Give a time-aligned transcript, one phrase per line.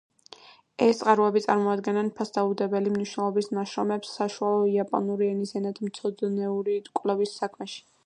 [0.85, 7.83] ეს წყაროები წარმოადგენენ ფასდაუდებელი მნიშვნელობის ნაშრომებს საშუალო იაპონური ენის ენათმეცნიერული კვლევის საქმეში.